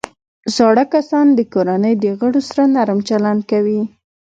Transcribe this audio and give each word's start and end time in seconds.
زاړه 0.55 0.83
کسان 0.93 1.27
د 1.33 1.39
کورنۍ 1.53 1.93
د 2.03 2.05
غړو 2.19 2.41
سره 2.49 2.63
نرم 2.75 2.99
چلند 3.09 3.41
کوي 3.51 3.81